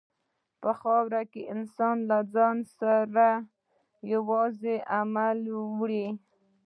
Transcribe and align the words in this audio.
په 0.61 0.71
خاوره 0.79 1.21
کې 1.31 1.41
انسان 1.55 1.97
له 2.09 2.17
ځان 2.33 2.57
سره 2.79 3.27
یوازې 4.13 4.75
عمل 4.97 5.39
وړي. 5.77 6.07